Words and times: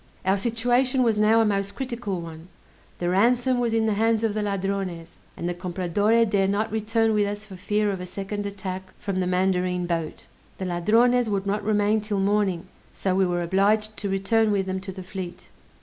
Our 0.25 0.39
situation 0.39 1.03
was 1.03 1.19
now 1.19 1.41
a 1.41 1.45
most 1.45 1.75
critical 1.75 2.21
one; 2.21 2.47
the 2.97 3.07
ransom 3.09 3.59
was 3.59 3.71
in 3.71 3.85
the 3.85 3.93
hands 3.93 4.23
of 4.23 4.33
the 4.33 4.41
Ladrones, 4.41 5.17
and 5.37 5.47
the 5.47 5.53
Compradore 5.53 6.25
dare 6.25 6.47
not 6.47 6.71
return 6.71 7.13
with 7.13 7.27
us 7.27 7.45
for 7.45 7.55
fear 7.55 7.91
of 7.91 8.01
a 8.01 8.07
second 8.07 8.47
attack 8.47 8.93
from 8.97 9.19
the 9.19 9.27
mandarine 9.27 9.85
boat. 9.85 10.25
The 10.57 10.65
Ladrones 10.65 11.29
would 11.29 11.45
not 11.45 11.63
remain 11.63 12.01
'till 12.01 12.19
morning, 12.19 12.65
so 12.95 13.13
we 13.13 13.27
were 13.27 13.43
obliged 13.43 13.95
to 13.97 14.09
return 14.09 14.51
with 14.51 14.65
them 14.65 14.79
to 14.81 14.91
the 14.91 15.03
fleet. 15.03 15.49